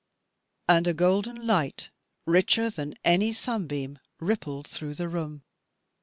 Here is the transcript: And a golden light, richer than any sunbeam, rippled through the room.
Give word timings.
And 0.67 0.87
a 0.87 0.95
golden 0.95 1.45
light, 1.45 1.91
richer 2.25 2.71
than 2.71 2.95
any 3.05 3.31
sunbeam, 3.31 3.99
rippled 4.19 4.67
through 4.67 4.95
the 4.95 5.07
room. 5.07 5.43